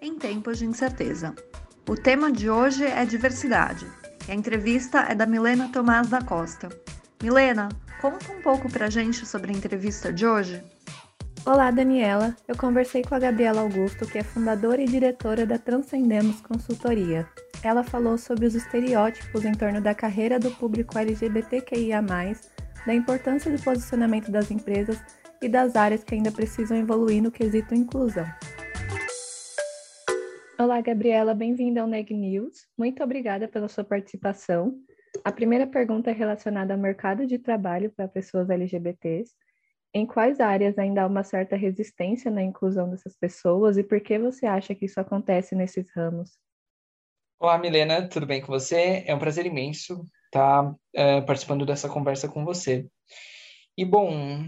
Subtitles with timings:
[0.00, 1.34] em tempos de incerteza.
[1.88, 3.86] O tema de hoje é diversidade
[4.28, 6.68] a entrevista é da Milena Tomás da Costa.
[7.22, 10.62] Milena, conta um pouco pra gente sobre a entrevista de hoje.
[11.46, 12.36] Olá, Daniela.
[12.46, 17.26] Eu conversei com a Gabriela Augusto, que é fundadora e diretora da Transcendemos Consultoria.
[17.62, 22.04] Ela falou sobre os estereótipos em torno da carreira do público LGBTQIA,
[22.86, 24.98] da importância do posicionamento das empresas
[25.40, 28.26] e das áreas que ainda precisam evoluir no quesito inclusão.
[30.60, 32.66] Olá, Gabriela, bem-vinda ao Neg News.
[32.76, 34.74] Muito obrigada pela sua participação.
[35.22, 39.36] A primeira pergunta é relacionada ao mercado de trabalho para pessoas LGBTs.
[39.94, 44.18] Em quais áreas ainda há uma certa resistência na inclusão dessas pessoas e por que
[44.18, 46.32] você acha que isso acontece nesses ramos?
[47.38, 49.04] Olá, Milena, tudo bem com você?
[49.06, 52.84] É um prazer imenso estar uh, participando dessa conversa com você.
[53.76, 54.40] E, bom,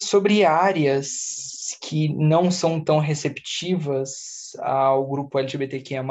[0.00, 6.04] sobre áreas que não são tão receptivas ao grupo LGBTQIA+,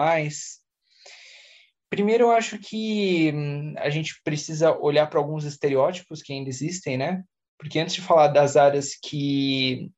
[1.90, 6.98] primeiro eu acho que hum, a gente precisa olhar para alguns estereótipos que ainda existem,
[6.98, 7.24] né?
[7.58, 9.90] Porque antes de falar das áreas que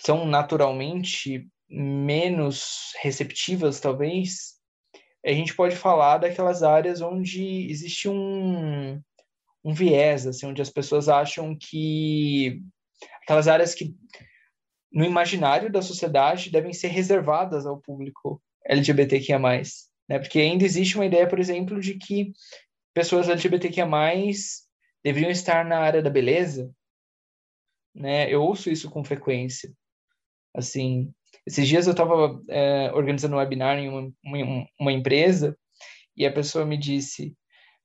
[0.00, 4.54] são naturalmente menos receptivas, talvez,
[5.24, 9.00] a gente pode falar daquelas áreas onde existe um,
[9.64, 12.62] um viés, assim, onde as pessoas acham que
[13.22, 13.94] aquelas áreas que
[14.92, 19.38] no imaginário da sociedade devem ser reservadas ao público LGBTQIA+,
[20.08, 20.18] né?
[20.18, 22.32] Porque ainda existe uma ideia, por exemplo, de que
[22.92, 23.88] pessoas LGBTQIA+,
[25.02, 26.70] deveriam estar na área da beleza,
[27.94, 28.32] né?
[28.32, 29.72] Eu ouço isso com frequência.
[30.54, 31.12] Assim,
[31.46, 35.56] esses dias eu estava é, organizando um webinar em uma, uma, uma empresa
[36.16, 37.36] e a pessoa me disse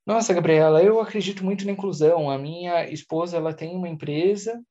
[0.05, 2.29] nossa, Gabriela, eu acredito muito na inclusão.
[2.29, 4.63] A minha esposa, ela tem uma empresa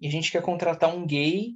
[0.00, 1.54] e a gente quer contratar um gay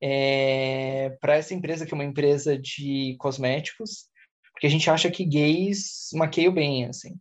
[0.00, 4.08] é, para essa empresa, que é uma empresa de cosméticos,
[4.52, 7.18] porque a gente acha que gays maqueiam bem, assim.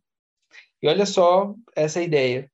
[0.82, 2.52] E olha só essa ideia,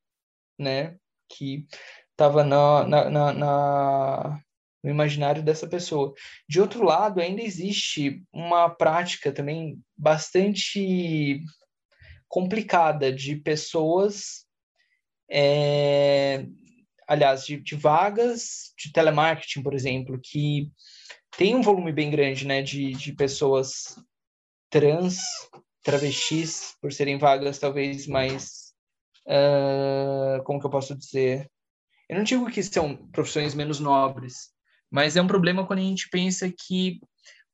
[0.58, 0.98] né,
[1.30, 1.66] que
[2.12, 4.44] estava na, na, na, na,
[4.84, 6.14] no imaginário dessa pessoa.
[6.48, 11.42] De outro lado, ainda existe uma prática também bastante
[12.28, 14.46] complicada de pessoas,
[15.30, 16.46] é,
[17.14, 20.72] aliás, de, de, vagas de telemarketing, por exemplo, que
[21.38, 23.96] tem um volume bem grande né, de, de pessoas
[24.70, 25.20] trans,
[25.84, 28.74] travestis, por serem vagas talvez mais.
[29.26, 31.50] Uh, como que eu posso dizer?
[32.10, 34.50] Eu não digo que são profissões menos nobres,
[34.92, 37.00] mas é um problema quando a gente pensa que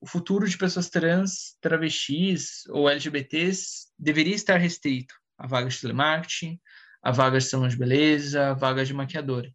[0.01, 6.59] o futuro de pessoas trans, travestis ou LGBTs deveria estar restrito a vagas de telemarketing,
[7.01, 9.49] a vagas de salão de beleza, a vagas de maquiadora.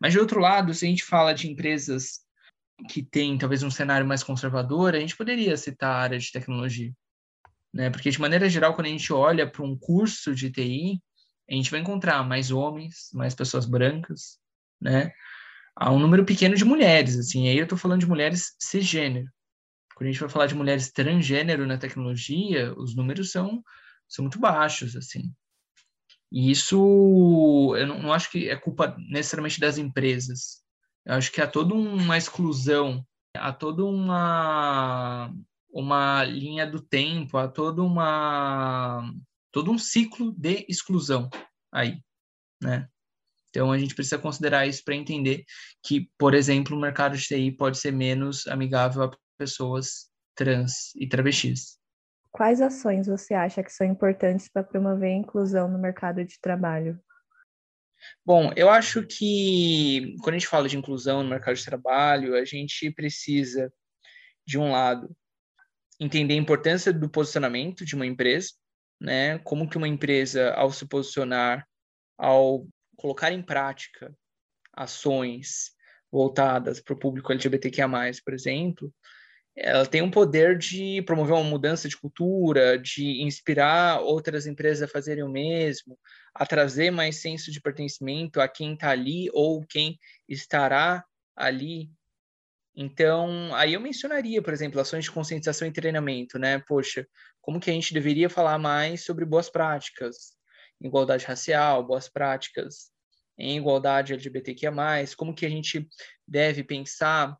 [0.00, 2.20] Mas, de outro lado, se a gente fala de empresas
[2.90, 6.92] que têm talvez um cenário mais conservador, a gente poderia citar a área de tecnologia.
[7.72, 7.90] Né?
[7.90, 11.00] Porque, de maneira geral, quando a gente olha para um curso de TI,
[11.48, 14.38] a gente vai encontrar mais homens, mais pessoas brancas,
[14.80, 15.12] né?
[15.76, 19.28] Há um número pequeno de mulheres, assim, e aí eu estou falando de mulheres cisgênero.
[19.94, 23.62] Quando a gente vai falar de mulheres transgênero na tecnologia, os números são
[24.08, 25.32] são muito baixos, assim.
[26.36, 30.62] E isso, eu não, não acho que é culpa necessariamente das empresas.
[31.02, 33.02] Eu acho que há toda uma exclusão,
[33.34, 35.32] há toda uma
[35.70, 39.10] uma linha do tempo, há toda uma
[39.50, 41.30] todo um ciclo de exclusão
[41.72, 42.02] aí,
[42.62, 42.86] né?
[43.48, 45.42] Então a gente precisa considerar isso para entender
[45.82, 51.08] que, por exemplo, o mercado de TI pode ser menos amigável a pessoas trans e
[51.08, 51.78] travestis.
[52.36, 57.00] Quais ações você acha que são importantes para promover a inclusão no mercado de trabalho?
[58.22, 62.44] Bom, eu acho que quando a gente fala de inclusão no mercado de trabalho, a
[62.44, 63.72] gente precisa,
[64.46, 65.16] de um lado,
[65.98, 68.50] entender a importância do posicionamento de uma empresa,
[69.00, 69.38] né?
[69.38, 71.66] Como que uma empresa, ao se posicionar,
[72.18, 72.68] ao
[72.98, 74.14] colocar em prática
[74.74, 75.70] ações
[76.12, 77.88] voltadas para o público LGBTQIA+,
[78.22, 78.92] por exemplo,
[79.56, 84.92] ela tem um poder de promover uma mudança de cultura, de inspirar outras empresas a
[84.92, 85.98] fazerem o mesmo,
[86.34, 89.98] a trazer mais senso de pertencimento a quem está ali ou quem
[90.28, 91.02] estará
[91.34, 91.90] ali.
[92.74, 96.58] Então, aí eu mencionaria, por exemplo, ações de conscientização e treinamento, né?
[96.68, 97.08] Poxa,
[97.40, 100.34] como que a gente deveria falar mais sobre boas práticas,
[100.78, 102.90] igualdade racial, boas práticas.
[103.38, 104.72] Em igualdade LGBTQIA+,
[105.16, 105.88] como que a gente
[106.26, 107.36] deve pensar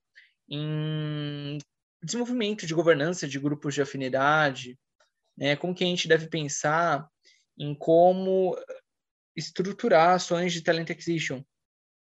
[0.48, 1.58] em
[2.06, 4.79] desenvolvimento de governança de grupos de afinidade,
[5.37, 5.56] né?
[5.56, 7.06] Como que a gente deve pensar
[7.58, 8.56] em como
[9.37, 11.43] estruturar ações de talent acquisition,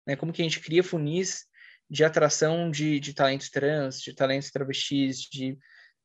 [0.06, 0.14] né?
[0.14, 1.46] Como que a gente cria funis
[1.88, 5.58] de atração de, de talentos trans, de talentos travestis, de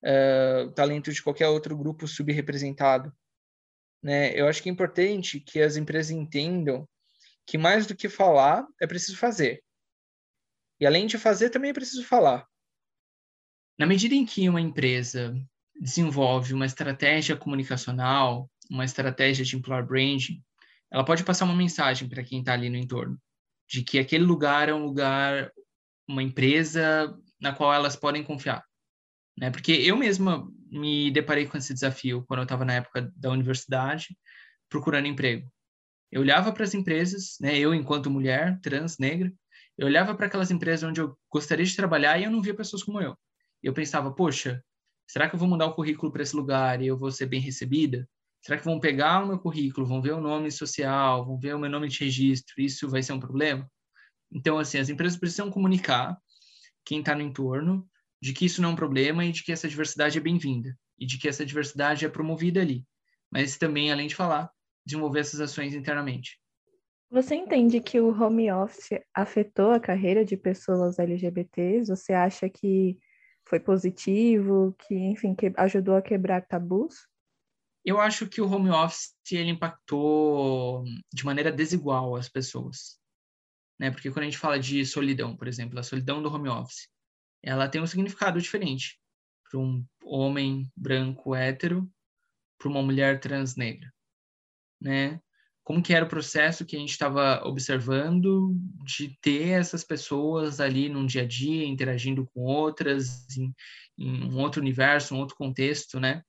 [0.03, 3.11] uh, talentos de qualquer outro grupo subrepresentado.
[4.01, 4.33] Né?
[4.39, 6.87] Eu acho que é importante que as empresas entendam
[7.45, 9.63] que mais do que falar, é preciso fazer.
[10.79, 12.47] E além de fazer, também é preciso falar.
[13.77, 15.33] Na medida em que uma empresa
[15.79, 20.41] desenvolve uma estratégia comunicacional, uma estratégia de employer branding,
[20.91, 23.19] ela pode passar uma mensagem para quem está ali no entorno,
[23.67, 25.51] de que aquele lugar é um lugar,
[26.07, 28.63] uma empresa na qual elas podem confiar.
[29.37, 29.49] Né?
[29.49, 34.15] Porque eu mesma me deparei com esse desafio quando eu estava na época da universidade,
[34.69, 35.51] procurando emprego.
[36.11, 39.33] Eu olhava para as empresas, né, eu enquanto mulher trans, negra,
[39.77, 42.83] eu olhava para aquelas empresas onde eu gostaria de trabalhar e eu não via pessoas
[42.83, 43.17] como eu.
[43.61, 44.63] Eu pensava, poxa,
[45.07, 47.39] será que eu vou mudar o currículo para esse lugar e eu vou ser bem
[47.39, 48.07] recebida?
[48.41, 51.59] Será que vão pegar o meu currículo, vão ver o nome social, vão ver o
[51.59, 52.55] meu nome de registro?
[52.57, 53.69] Isso vai ser um problema?
[54.31, 56.17] Então, assim, as empresas precisam comunicar
[56.83, 57.87] quem está no entorno
[58.21, 61.05] de que isso não é um problema e de que essa diversidade é bem-vinda e
[61.05, 62.85] de que essa diversidade é promovida ali.
[63.31, 64.51] Mas também, além de falar,
[64.85, 66.39] desenvolver essas ações internamente.
[67.09, 71.89] Você entende que o home office afetou a carreira de pessoas LGBTs?
[71.89, 72.97] Você acha que
[73.51, 77.05] foi positivo, que, enfim, que ajudou a quebrar tabus?
[77.83, 82.97] Eu acho que o home office ele impactou de maneira desigual as pessoas,
[83.77, 83.91] né?
[83.91, 86.87] Porque quando a gente fala de solidão, por exemplo, a solidão do home office,
[87.43, 88.97] ela tem um significado diferente
[89.49, 91.91] para um homem branco hétero,
[92.57, 93.91] para uma mulher trans negra,
[94.79, 95.21] né?
[95.63, 100.89] Como que era o processo que a gente estava observando de ter essas pessoas ali
[100.89, 103.53] num dia a dia, interagindo com outras, em,
[103.97, 106.23] em um outro universo, um outro contexto, né?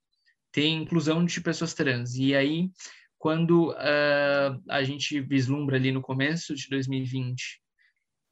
[0.53, 2.15] Ter inclusão de pessoas trans.
[2.15, 2.71] E aí,
[3.19, 7.63] quando uh, a gente vislumbra ali no começo de 2020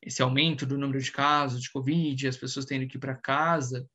[0.02, 3.86] esse aumento do número de casos de Covid, as pessoas tendo que ir para casa,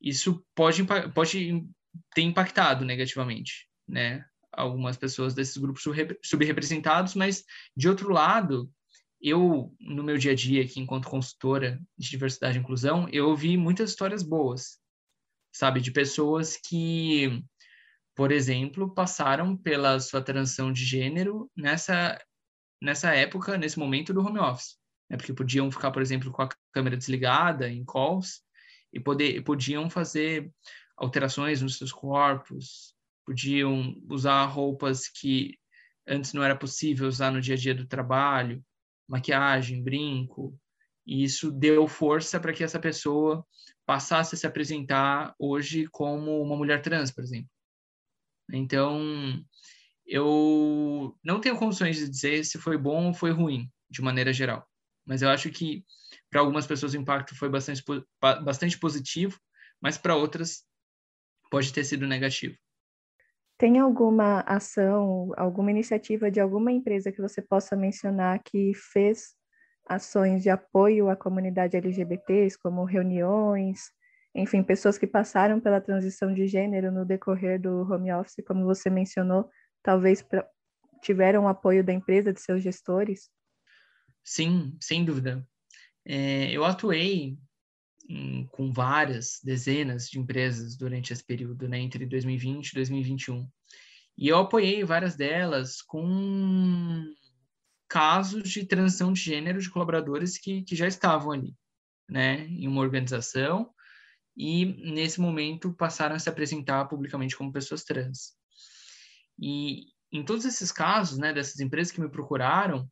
[0.00, 0.84] isso pode,
[1.14, 1.64] pode
[2.14, 4.24] ter impactado negativamente, né?
[4.52, 5.84] Algumas pessoas desses grupos
[6.22, 7.44] subrepresentados, mas
[7.76, 8.70] de outro lado,
[9.20, 13.56] eu no meu dia a dia aqui enquanto consultora de diversidade e inclusão, eu ouvi
[13.56, 14.78] muitas histórias boas,
[15.52, 17.42] sabe, de pessoas que,
[18.16, 22.18] por exemplo, passaram pela sua transição de gênero nessa
[22.82, 25.18] nessa época, nesse momento do home office, né?
[25.18, 28.42] Porque podiam ficar, por exemplo, com a câmera desligada em calls
[28.90, 30.50] e poder podiam fazer
[30.96, 32.94] alterações nos seus corpos,
[33.30, 35.56] podiam usar roupas que
[36.04, 38.60] antes não era possível usar no dia a dia do trabalho,
[39.06, 40.58] maquiagem, brinco,
[41.06, 43.46] e isso deu força para que essa pessoa
[43.86, 47.48] passasse a se apresentar hoje como uma mulher trans, por exemplo.
[48.52, 49.00] Então,
[50.04, 54.68] eu não tenho condições de dizer se foi bom ou foi ruim, de maneira geral.
[55.06, 55.84] Mas eu acho que
[56.28, 57.84] para algumas pessoas o impacto foi bastante,
[58.42, 59.38] bastante positivo,
[59.80, 60.64] mas para outras
[61.48, 62.58] pode ter sido negativo.
[63.60, 69.34] Tem alguma ação, alguma iniciativa de alguma empresa que você possa mencionar que fez
[69.86, 73.92] ações de apoio à comunidade LGBTs, como reuniões,
[74.34, 78.88] enfim, pessoas que passaram pela transição de gênero no decorrer do home office, como você
[78.88, 79.50] mencionou,
[79.82, 80.48] talvez pra,
[81.02, 83.28] tiveram apoio da empresa, de seus gestores?
[84.24, 85.46] Sim, sem dúvida.
[86.02, 87.36] É, eu atuei
[88.50, 93.48] com várias dezenas de empresas durante esse período, né, entre 2020 e 2021.
[94.16, 97.04] E eu apoiei várias delas com
[97.88, 101.54] casos de transição de gênero de colaboradores que, que já estavam ali,
[102.08, 103.72] né, em uma organização
[104.36, 108.32] e nesse momento passaram a se apresentar publicamente como pessoas trans.
[109.38, 112.88] E em todos esses casos, né, dessas empresas que me procuraram,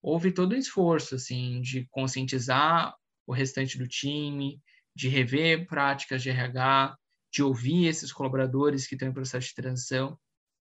[0.00, 2.94] houve todo um esforço assim de conscientizar
[3.26, 4.60] o restante do time,
[4.94, 6.96] de rever práticas de RH,
[7.32, 10.18] de ouvir esses colaboradores que estão em processo de transição.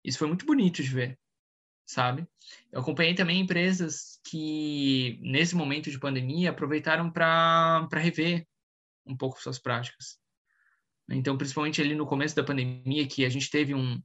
[0.02, 1.18] Isso foi muito bonito de ver,
[1.84, 2.26] sabe?
[2.72, 8.46] Eu acompanhei também empresas que, nesse momento de pandemia, aproveitaram para rever
[9.04, 10.18] um pouco suas práticas.
[11.10, 14.02] Então, principalmente ali no começo da pandemia, que a gente teve um,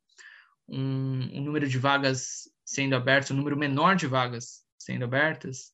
[0.68, 5.74] um, um número de vagas sendo abertas, um número menor de vagas sendo abertas,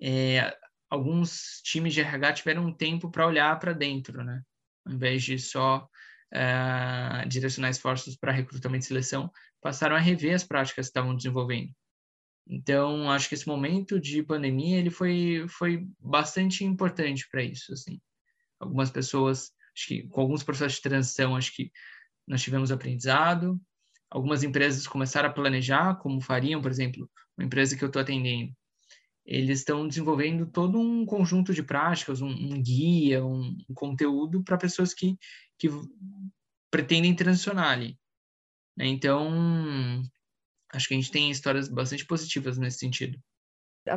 [0.00, 0.56] é,
[0.96, 4.42] alguns times de RH tiveram um tempo para olhar para dentro, né?
[4.84, 5.88] Ao invés de só
[6.34, 11.70] uh, direcionar esforços para recrutamento e seleção, passaram a rever as práticas que estavam desenvolvendo.
[12.48, 17.72] Então, acho que esse momento de pandemia ele foi, foi bastante importante para isso.
[17.72, 18.00] Assim.
[18.60, 21.72] Algumas pessoas, acho que com alguns processos de transição, acho que
[22.26, 23.60] nós tivemos aprendizado.
[24.08, 28.52] Algumas empresas começaram a planejar como fariam, por exemplo, uma empresa que eu estou atendendo.
[29.26, 34.56] Eles estão desenvolvendo todo um conjunto de práticas, um, um guia, um, um conteúdo para
[34.56, 35.18] pessoas que,
[35.58, 35.68] que
[36.70, 37.98] pretendem transicionar ali.
[38.76, 38.86] Né?
[38.86, 40.02] Então,
[40.72, 43.18] acho que a gente tem histórias bastante positivas nesse sentido.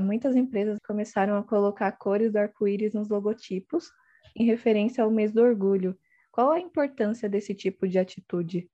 [0.01, 3.91] Muitas empresas começaram a colocar cores do arco-íris nos logotipos,
[4.35, 5.97] em referência ao mês do orgulho.
[6.31, 8.69] Qual a importância desse tipo de atitude?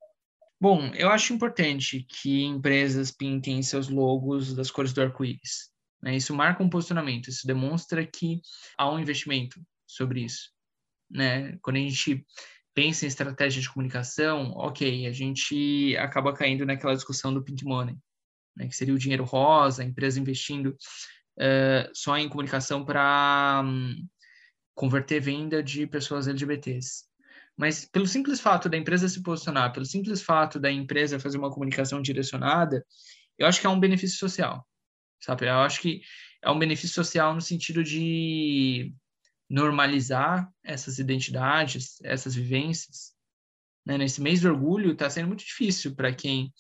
[0.60, 5.75] Bom, eu acho importante que empresas pintem seus logos das cores do arco-íris.
[6.06, 6.16] Né?
[6.16, 8.40] Isso marca um posicionamento, isso demonstra que
[8.78, 10.52] há um investimento sobre isso.
[11.10, 11.58] Né?
[11.64, 12.24] Quando a gente
[12.76, 17.98] pensa em estratégia de comunicação, ok, a gente acaba caindo naquela discussão do pink money,
[18.56, 20.78] né, que seria o dinheiro rosa, a empresa investindo
[21.40, 23.96] uh, só em comunicação para um,
[24.76, 27.06] converter venda de pessoas LGBTs.
[27.58, 31.52] Mas pelo simples fato da empresa se posicionar, pelo simples fato da empresa fazer uma
[31.52, 32.86] comunicação direcionada,
[33.40, 34.68] eu acho que é um benefício social,
[35.26, 35.48] sabe?
[35.48, 36.02] Eu acho que
[36.42, 38.94] é um benefício social no sentido de
[39.50, 43.14] normalizar essas identidades, essas vivências.
[43.86, 43.98] Né?
[43.98, 46.54] Nesse mês do orgulho está sendo muito difícil para quem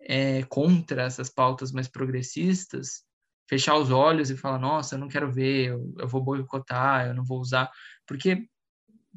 [0.00, 3.04] é contra essas pautas mais progressistas
[3.48, 7.14] fechar os olhos e falar, nossa, eu não quero ver, eu, eu vou boicotar, eu
[7.14, 7.70] não vou usar,
[8.06, 8.48] porque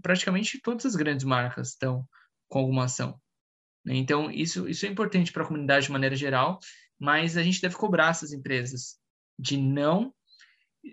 [0.01, 2.05] praticamente todas as grandes marcas estão
[2.49, 3.17] com alguma ação.
[3.85, 3.95] Né?
[3.95, 6.59] Então, isso, isso é importante para a comunidade de maneira geral,
[6.99, 8.97] mas a gente deve cobrar essas empresas
[9.37, 10.13] de não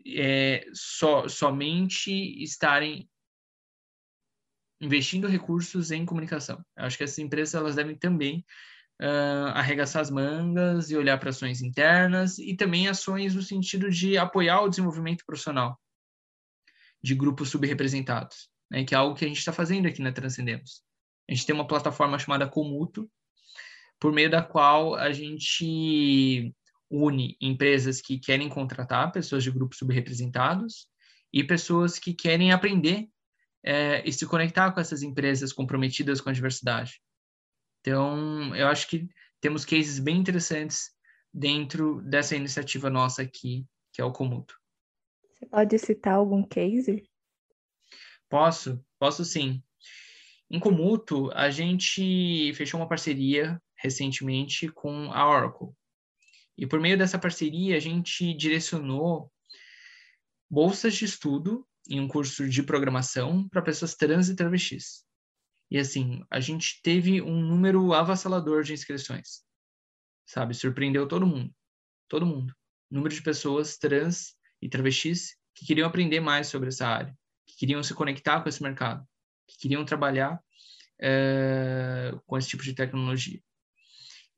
[0.07, 2.11] é, so, somente
[2.43, 3.09] estarem
[4.81, 6.65] investindo recursos em comunicação.
[6.77, 8.45] Eu acho que essas empresas elas devem também
[9.01, 14.19] uh, arregaçar as mangas e olhar para ações internas e também ações no sentido de
[14.19, 15.79] apoiar o desenvolvimento profissional
[17.03, 20.83] de grupos subrepresentados, né, que é algo que a gente está fazendo aqui na Transcendemos.
[21.29, 23.11] A gente tem uma plataforma chamada Comuto,
[24.03, 26.53] por meio da qual a gente
[26.91, 30.89] une empresas que querem contratar pessoas de grupos subrepresentados
[31.33, 33.09] e pessoas que querem aprender
[33.63, 37.01] é, e se conectar com essas empresas comprometidas com a diversidade.
[37.81, 39.09] Então, eu acho que
[39.41, 40.91] temos cases bem interessantes
[41.33, 44.59] dentro dessa iniciativa nossa aqui, que é o Comuto.
[45.33, 47.09] Você pode citar algum case?
[48.29, 49.63] Posso, posso sim.
[50.51, 55.75] Em Comuto, a gente fechou uma parceria recentemente com a Oracle.
[56.57, 59.31] E por meio dessa parceria, a gente direcionou
[60.49, 65.05] bolsas de estudo em um curso de programação para pessoas trans e travestis.
[65.71, 69.43] E assim, a gente teve um número avassalador de inscrições.
[70.27, 71.53] Sabe, surpreendeu todo mundo.
[72.09, 72.55] Todo mundo.
[72.91, 77.83] Número de pessoas trans e travestis que queriam aprender mais sobre essa área, que queriam
[77.83, 79.05] se conectar com esse mercado,
[79.49, 80.39] que queriam trabalhar
[81.01, 83.41] é, com esse tipo de tecnologia.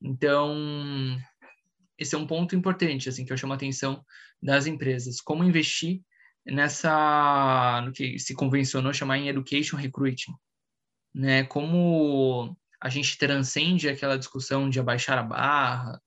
[0.04, 1.16] Então,
[1.98, 4.04] esse é um ponto importante, assim, que eu chamo a atenção
[4.42, 5.20] das empresas.
[5.20, 6.02] Como investir
[6.44, 10.32] nessa, no que se convencionou chamar em education recruiting,
[11.14, 11.44] né?
[11.44, 16.02] Como a gente transcende aquela discussão de abaixar a barra,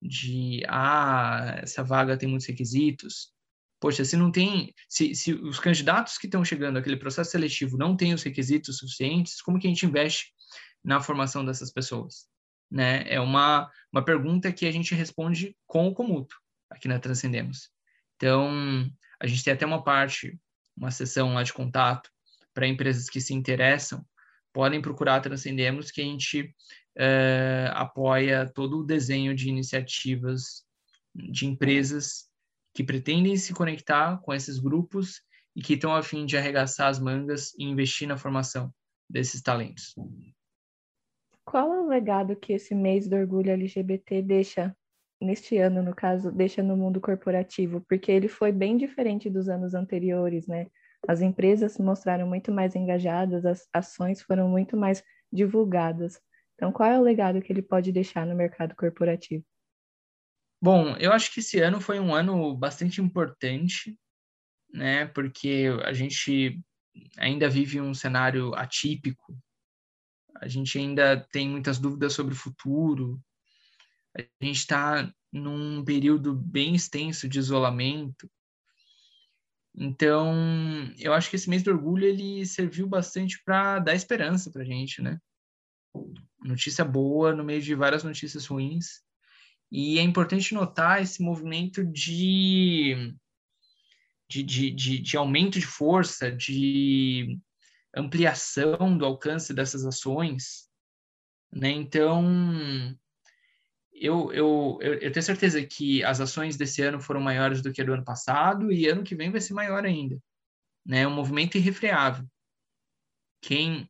[0.00, 3.32] de, ah, essa vaga tem muitos requisitos.
[3.80, 7.96] Poxa, se não tem, se, se os candidatos que estão chegando àquele processo seletivo não
[7.96, 10.32] têm os requisitos suficientes, como que a gente investe
[10.84, 12.31] na formação dessas pessoas?
[12.72, 13.04] Né?
[13.06, 16.36] É uma, uma pergunta que a gente responde com o comuto
[16.70, 17.70] aqui na Transcendemos.
[18.16, 20.38] Então, a gente tem até uma parte,
[20.74, 22.10] uma sessão lá de contato
[22.54, 24.04] para empresas que se interessam,
[24.52, 26.54] podem procurar a Transcendemos, que a gente
[26.96, 30.64] é, apoia todo o desenho de iniciativas
[31.14, 32.30] de empresas
[32.74, 35.20] que pretendem se conectar com esses grupos
[35.54, 38.72] e que estão a fim de arregaçar as mangas e investir na formação
[39.08, 39.94] desses talentos.
[41.44, 44.76] Qual é o legado que esse mês do orgulho LGBT deixa,
[45.20, 47.80] neste ano, no caso, deixa no mundo corporativo?
[47.88, 50.68] Porque ele foi bem diferente dos anos anteriores, né?
[51.06, 56.20] As empresas se mostraram muito mais engajadas, as ações foram muito mais divulgadas.
[56.54, 59.44] Então, qual é o legado que ele pode deixar no mercado corporativo?
[60.62, 63.98] Bom, eu acho que esse ano foi um ano bastante importante,
[64.72, 65.06] né?
[65.06, 66.60] Porque a gente
[67.18, 69.36] ainda vive um cenário atípico
[70.42, 73.22] a gente ainda tem muitas dúvidas sobre o futuro,
[74.16, 78.28] a gente está num período bem extenso de isolamento.
[79.72, 80.34] Então,
[80.98, 84.64] eu acho que esse mês do orgulho ele serviu bastante para dar esperança para a
[84.64, 85.18] gente, né?
[86.42, 89.00] Notícia boa no meio de várias notícias ruins.
[89.70, 93.14] E é importante notar esse movimento de,
[94.28, 97.38] de, de, de, de aumento de força, de
[97.94, 100.68] ampliação do alcance dessas ações.
[101.52, 101.70] Né?
[101.70, 102.24] Então,
[103.92, 107.84] eu, eu, eu, tenho certeza que as ações desse ano foram maiores do que a
[107.84, 110.18] do ano passado e ano que vem vai ser maior ainda.
[110.84, 111.02] Né?
[111.02, 112.26] É um movimento irrefreável.
[113.40, 113.88] Quem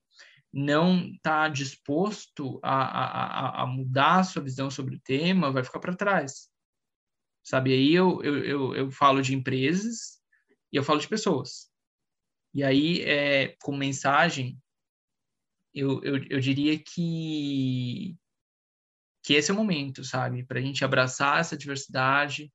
[0.53, 5.79] não está disposto a, a, a, mudar a sua visão sobre o tema vai ficar
[5.79, 6.51] para trás.
[7.43, 7.73] Sabe?
[7.73, 10.21] Aí eu, eu, eu, eu falo de empresas
[10.71, 11.72] e eu falo de pessoas.
[12.55, 14.59] E aí, é, com mensagem,
[15.75, 18.17] eu, eu, eu diria que
[19.25, 20.45] que esse é o momento, sabe?
[20.45, 22.53] Para a gente abraçar essa diversidade,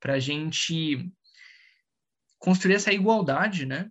[0.00, 1.12] para a gente
[2.38, 3.90] construir essa igualdade, né?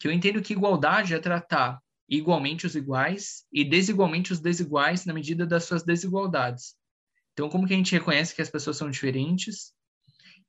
[0.00, 5.14] Que eu entendo que igualdade é tratar igualmente os iguais e desigualmente os desiguais na
[5.14, 6.74] medida das suas desigualdades.
[7.32, 9.72] Então, como que a gente reconhece que as pessoas são diferentes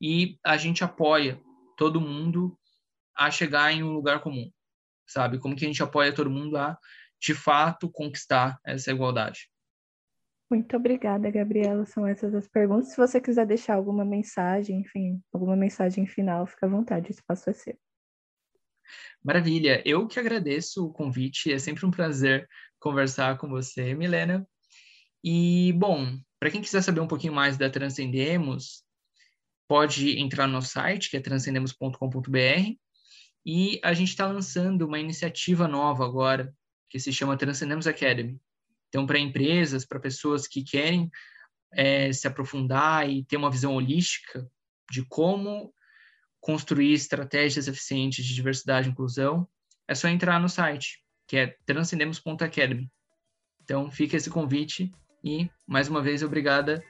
[0.01, 1.39] e a gente apoia
[1.77, 2.57] todo mundo
[3.19, 4.49] a chegar em um lugar comum,
[5.05, 5.37] sabe?
[5.39, 6.77] Como que a gente apoia todo mundo a,
[7.19, 9.49] de fato, conquistar essa igualdade.
[10.49, 11.85] Muito obrigada, Gabriela.
[11.85, 12.89] São essas as perguntas.
[12.89, 17.49] Se você quiser deixar alguma mensagem, enfim, alguma mensagem final, fica à vontade, o espaço
[17.49, 17.77] é seu.
[19.21, 19.83] Maravilha.
[19.85, 21.51] Eu que agradeço o convite.
[21.51, 22.47] É sempre um prazer
[22.79, 24.47] conversar com você, Milena.
[25.23, 28.83] E, bom, para quem quiser saber um pouquinho mais da Transcendemos,
[29.67, 32.77] pode entrar no site, que é transcendemos.com.br,
[33.51, 36.53] e a gente está lançando uma iniciativa nova agora,
[36.87, 38.39] que se chama Transcendemos Academy.
[38.89, 41.09] Então, para empresas, para pessoas que querem
[41.73, 44.47] é, se aprofundar e ter uma visão holística
[44.91, 45.73] de como
[46.39, 49.49] construir estratégias eficientes de diversidade e inclusão,
[49.87, 52.87] é só entrar no site, que é transcendemos.academy.
[53.63, 54.91] Então, fica esse convite
[55.23, 56.83] e, mais uma vez, obrigada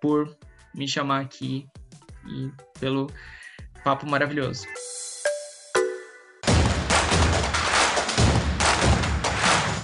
[0.00, 0.38] por
[0.72, 1.66] me chamar aqui
[2.24, 3.08] e pelo
[3.82, 4.64] papo maravilhoso.